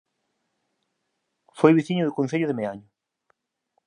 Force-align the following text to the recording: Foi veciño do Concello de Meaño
Foi 1.59 1.71
veciño 1.77 2.03
do 2.05 2.15
Concello 2.17 2.47
de 2.49 2.57
Meaño 2.59 2.87